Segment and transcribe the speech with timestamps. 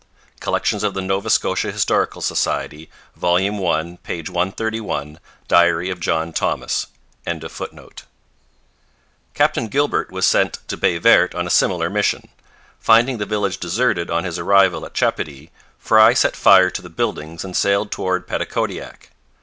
[0.39, 3.37] Collections of the Nova Scotia Historical Society, vol.
[3.37, 4.21] i, p.
[4.23, 5.19] 131.
[5.47, 6.87] Diary of John Thomas.]
[9.35, 12.29] Captain Gilbert was sent to Baie Verte on a similar mission.
[12.79, 17.45] Finding the village deserted on his arrival at Chepody, Frye set fire to the buildings
[17.45, 19.11] and sailed toward Petitcodiac.